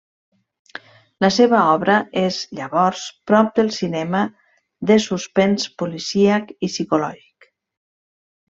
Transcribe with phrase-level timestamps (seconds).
[1.25, 4.23] La seva obra és llavors prop del cinema
[4.93, 7.51] de suspens policíac i psicològic.